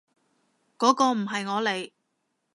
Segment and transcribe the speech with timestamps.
[0.79, 1.91] 嗰個唔係我嚟